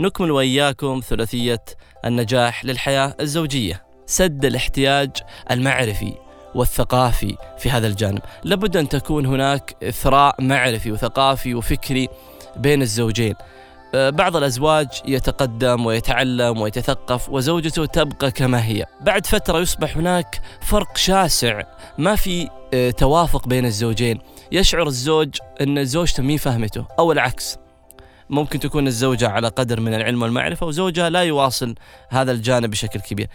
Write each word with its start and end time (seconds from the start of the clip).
نكمل 0.00 0.30
وإياكم 0.30 1.00
ثلاثية 1.08 1.64
النجاح 2.04 2.64
للحياة 2.64 3.16
الزوجية. 3.20 3.82
سد 4.06 4.44
الاحتياج 4.44 5.10
المعرفي 5.50 6.14
والثقافي 6.54 7.36
في 7.58 7.70
هذا 7.70 7.86
الجانب. 7.86 8.20
لابد 8.44 8.76
أن 8.76 8.88
تكون 8.88 9.26
هناك 9.26 9.76
إثراء 9.82 10.42
معرفي 10.42 10.92
وثقافي 10.92 11.54
وفكري 11.54 12.08
بين 12.56 12.82
الزوجين. 12.82 13.34
أه، 13.94 14.10
بعض 14.10 14.36
الأزواج 14.36 14.88
يتقدم 15.06 15.86
ويتعلم 15.86 16.60
ويتثقف 16.60 17.28
وزوجته 17.28 17.86
تبقى 17.86 18.30
كما 18.30 18.64
هي. 18.64 18.86
بعد 19.00 19.26
فترة 19.26 19.58
يصبح 19.58 19.96
هناك 19.96 20.40
فرق 20.60 20.96
شاسع 20.96 21.62
ما 21.98 22.16
في 22.16 22.48
أه، 22.74 22.90
توافق 22.90 23.48
بين 23.48 23.66
الزوجين. 23.66 24.18
يشعر 24.52 24.86
الزوج 24.86 25.38
أن 25.60 25.84
زوجته 25.84 26.22
مي 26.22 26.38
فهمته 26.38 26.86
أو 26.98 27.12
العكس. 27.12 27.63
ممكن 28.34 28.60
تكون 28.60 28.86
الزوجة 28.86 29.28
على 29.28 29.48
قدر 29.48 29.80
من 29.80 29.94
العلم 29.94 30.22
والمعرفة 30.22 30.66
وزوجها 30.66 31.10
لا 31.10 31.22
يواصل 31.22 31.74
هذا 32.08 32.32
الجانب 32.32 32.70
بشكل 32.70 33.00
كبير. 33.00 33.28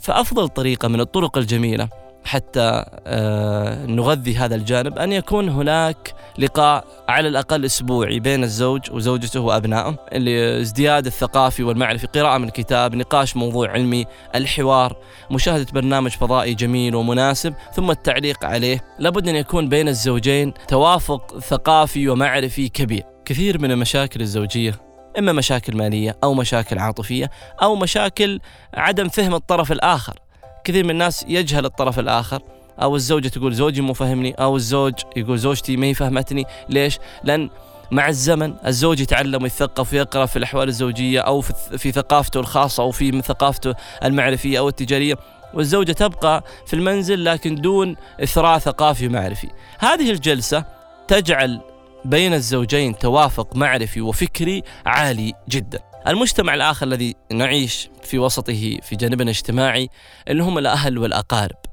فأفضل 0.00 0.48
طريقة 0.48 0.88
من 0.88 1.00
الطرق 1.00 1.38
الجميلة 1.38 1.88
حتى 2.24 2.84
آه، 3.06 3.86
نغذي 3.86 4.36
هذا 4.36 4.54
الجانب 4.54 4.98
أن 4.98 5.12
يكون 5.12 5.48
هناك 5.48 6.14
لقاء 6.38 6.84
على 7.08 7.28
الأقل 7.28 7.64
أسبوعي 7.64 8.20
بين 8.20 8.44
الزوج 8.44 8.90
وزوجته 8.90 9.40
وأبنائه 9.40 9.98
لازدياد 10.12 11.06
الثقافي 11.06 11.62
والمعرفي 11.62 12.06
قراءة 12.06 12.38
من 12.38 12.48
كتاب 12.48 12.94
نقاش 12.94 13.36
موضوع 13.36 13.70
علمي 13.70 14.06
الحوار 14.34 14.96
مشاهدة 15.30 15.66
برنامج 15.72 16.10
فضائي 16.10 16.54
جميل 16.54 16.94
ومناسب 16.94 17.54
ثم 17.74 17.90
التعليق 17.90 18.44
عليه. 18.44 18.84
لابد 18.98 19.28
أن 19.28 19.36
يكون 19.36 19.68
بين 19.68 19.88
الزوجين 19.88 20.54
توافق 20.68 21.38
ثقافي 21.38 22.08
ومعرفي 22.08 22.68
كبير. 22.68 23.02
كثير 23.24 23.60
من 23.60 23.70
المشاكل 23.70 24.20
الزوجية 24.20 24.74
إما 25.18 25.32
مشاكل 25.32 25.76
مالية 25.76 26.16
أو 26.24 26.34
مشاكل 26.34 26.78
عاطفية 26.78 27.30
أو 27.62 27.74
مشاكل 27.74 28.40
عدم 28.74 29.08
فهم 29.08 29.34
الطرف 29.34 29.72
الآخر. 29.72 30.18
كثير 30.64 30.84
من 30.84 30.90
الناس 30.90 31.24
يجهل 31.28 31.64
الطرف 31.64 31.98
الآخر 31.98 32.42
أو 32.82 32.96
الزوجة 32.96 33.28
تقول 33.28 33.54
زوجي 33.54 33.80
مو 33.80 33.92
فهمني 33.92 34.32
أو 34.32 34.56
الزوج 34.56 34.94
يقول 35.16 35.38
زوجتي 35.38 35.76
ما 35.76 35.86
هي 35.86 35.94
فهمتني. 35.94 36.44
ليش؟ 36.68 36.98
لأن 37.24 37.50
مع 37.90 38.08
الزمن 38.08 38.54
الزوج 38.66 39.00
يتعلم 39.00 39.42
ويثقف 39.42 39.92
ويقرأ 39.92 40.26
في 40.26 40.36
الأحوال 40.36 40.68
الزوجية 40.68 41.20
أو 41.20 41.40
في 41.76 41.92
ثقافته 41.92 42.40
الخاصة 42.40 42.82
أو 42.82 42.90
في 42.90 43.22
ثقافته 43.22 43.74
المعرفية 44.04 44.58
أو 44.58 44.68
التجارية. 44.68 45.14
والزوجة 45.54 45.92
تبقى 45.92 46.44
في 46.66 46.74
المنزل 46.74 47.24
لكن 47.24 47.54
دون 47.54 47.96
إثراء 48.22 48.58
ثقافي 48.58 49.06
ومعرفي. 49.06 49.48
هذه 49.78 50.10
الجلسة 50.10 50.64
تجعل 51.08 51.60
بين 52.04 52.34
الزوجين 52.34 52.98
توافق 52.98 53.56
معرفي 53.56 54.00
وفكري 54.00 54.62
عالي 54.86 55.32
جدا. 55.48 55.78
المجتمع 56.06 56.54
الآخر 56.54 56.86
الذي 56.86 57.14
نعيش 57.32 57.90
في 58.02 58.18
وسطه 58.18 58.78
في 58.82 58.96
جانبنا 58.96 59.22
الاجتماعي 59.22 59.88
اللي 60.28 60.42
هم 60.42 60.58
الأهل 60.58 60.98
والأقارب. 60.98 61.67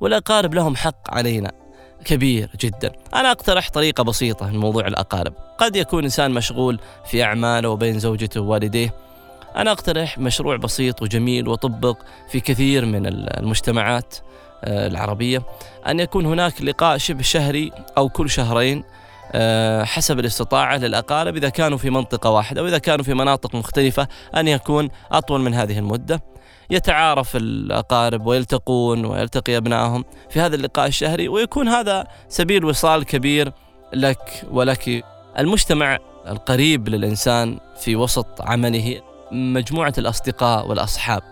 والأقارب 0.00 0.54
لهم 0.54 0.76
حق 0.76 1.14
علينا. 1.14 1.52
كبير 2.04 2.50
جدا. 2.60 2.92
أنا 3.14 3.30
أقترح 3.30 3.70
طريقة 3.70 4.04
بسيطة 4.04 4.46
من 4.50 4.58
موضوع 4.58 4.86
الأقارب. 4.86 5.34
قد 5.58 5.76
يكون 5.76 6.04
إنسان 6.04 6.30
مشغول 6.30 6.80
في 7.06 7.22
أعماله 7.24 7.68
وبين 7.68 7.98
زوجته 7.98 8.40
ووالديه. 8.40 8.94
أنا 9.56 9.72
أقترح 9.72 10.18
مشروع 10.18 10.56
بسيط 10.56 11.02
وجميل 11.02 11.48
وطبق 11.48 11.96
في 12.30 12.40
كثير 12.40 12.84
من 12.84 13.06
المجتمعات 13.06 14.14
آه، 14.64 14.86
العربية. 14.86 15.42
أن 15.86 16.00
يكون 16.00 16.26
هناك 16.26 16.62
لقاء 16.62 16.98
شبه 16.98 17.22
شهري 17.22 17.72
أو 17.98 18.08
كل 18.08 18.30
شهرين 18.30 18.84
آه، 19.32 19.84
حسب 19.84 20.18
الاستطاعة 20.18 20.76
للأقارب 20.76 21.36
إذا 21.36 21.48
كانوا 21.48 21.78
في 21.78 21.90
منطقة 21.90 22.30
واحدة 22.30 22.62
وإذا 22.62 22.78
كانوا 22.78 23.04
في 23.04 23.14
مناطق 23.14 23.54
مختلفة 23.54 24.08
أن 24.36 24.48
يكون 24.48 24.88
أطول 25.12 25.40
من 25.40 25.54
هذه 25.54 25.78
المدة. 25.78 26.22
يتعارف 26.70 27.36
الأقارب 27.36 28.26
ويلتقون 28.26 29.04
ويلتقي 29.04 29.56
أبنائهم 29.56 30.04
في 30.30 30.40
هذا 30.40 30.56
اللقاء 30.56 30.86
الشهري 30.86 31.28
ويكون 31.28 31.68
هذا 31.68 32.06
سبيل 32.28 32.64
وصال 32.64 33.04
كبير 33.04 33.52
لك 33.92 34.44
ولك 34.50 35.04
المجتمع 35.38 35.98
القريب 36.28 36.88
للإنسان 36.88 37.58
في 37.80 37.96
وسط 37.96 38.26
عمله 38.40 39.00
مجموعة 39.32 39.92
الأصدقاء 39.98 40.68
والأصحاب. 40.68 41.22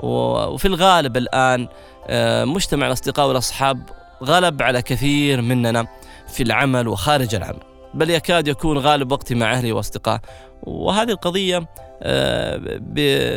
وفي 0.00 0.68
الغالب 0.68 1.16
الآن 1.16 1.68
آه، 2.06 2.44
مجتمع 2.44 2.86
الأصدقاء 2.86 3.28
والأصحاب 3.28 3.82
غلب 4.22 4.62
على 4.62 4.82
كثير 4.82 5.42
مننا 5.42 5.86
في 6.28 6.42
العمل 6.42 6.88
وخارج 6.88 7.34
العمل. 7.34 7.62
بل 7.94 8.10
يكاد 8.10 8.48
يكون 8.48 8.78
غالب 8.78 9.12
وقتي 9.12 9.34
مع 9.34 9.52
أهلي 9.52 9.72
وأصدقائي. 9.72 10.20
وهذه 10.62 11.10
القضية 11.10 11.68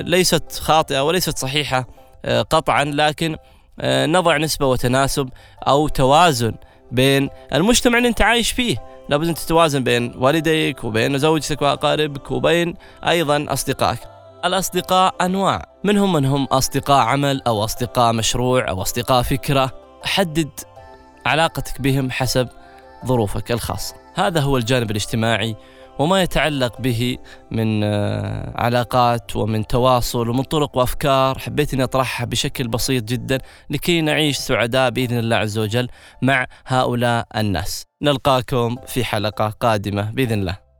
ليست 0.10 0.52
خاطئة 0.52 1.04
وليست 1.04 1.38
صحيحة 1.38 1.88
آه، 2.26 2.42
قطعا 2.42 2.84
لكن 2.84 3.36
آه، 3.80 4.06
نضع 4.06 4.38
نسبة 4.38 4.68
وتناسب 4.68 5.30
أو 5.68 5.88
توازن 5.88 6.54
بين 6.92 7.30
المجتمع 7.54 7.98
اللي 7.98 8.10
أنت 8.10 8.22
عايش 8.22 8.52
فيه. 8.52 8.78
لابد 9.10 9.28
أن 9.28 9.34
تتوازن 9.34 9.84
بين 9.84 10.14
والديك 10.18 10.84
وبين 10.84 11.18
زوجتك 11.18 11.62
وأقاربك 11.62 12.32
وبين 12.32 12.74
أيضا 13.08 13.46
أصدقائك. 13.50 14.00
الأصدقاء 14.46 15.16
أنواع. 15.22 15.66
منهم 15.84 16.14
من 16.14 16.26
هم 16.26 16.46
أصدقاء 16.46 17.00
عمل 17.00 17.42
أو 17.48 17.64
أصدقاء 17.64 18.14
مشروع 18.14 18.70
أو 18.70 18.82
أصدقاء 18.82 19.22
فكرة. 19.22 19.72
حدد 20.04 20.50
علاقتك 21.26 21.82
بهم 21.82 22.12
حسب 22.12 22.48
ظروفك 23.06 23.52
الخاصة. 23.52 23.96
هذا 24.16 24.40
هو 24.40 24.58
الجانب 24.58 24.92
الاجتماعي 24.92 25.56
وما 26.00 26.22
يتعلق 26.22 26.82
به 26.82 27.18
من 27.52 27.84
آه، 27.84 28.54
علاقات 28.56 29.36
ومن 29.36 29.68
تواصل 29.68 30.30
ومن 30.30 30.44
طرق 30.44 30.78
وأفكار 30.78 31.40
حبيت 31.40 31.74
إني 31.74 31.84
أطرحها 31.84 32.26
بشكل 32.26 32.68
بسيط 32.68 33.04
جدا 33.04 33.38
لكي 33.70 34.02
نعيش 34.02 34.38
سعداء 34.38 34.90
بإذن 34.90 35.20
الله 35.20 35.36
عز 35.36 35.58
وجل 35.58 35.88
مع 36.22 36.48
هؤلاء 36.68 37.28
الناس. 37.36 37.86
نلقاكم 38.02 38.76
في 38.88 39.04
حلقة 39.04 39.50
قادمة 39.50 40.12
بإذن 40.12 40.40
الله. 40.40 40.71